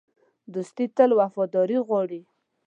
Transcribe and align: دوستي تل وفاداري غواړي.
دوستي 0.53 0.85
تل 0.97 1.09
وفاداري 1.19 1.77
غواړي. 1.87 2.21